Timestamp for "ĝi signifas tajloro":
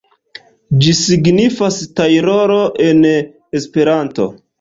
0.85-2.57